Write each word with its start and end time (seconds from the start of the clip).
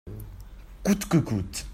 coûte 0.83 1.07
que 1.09 1.17
coûte. 1.17 1.65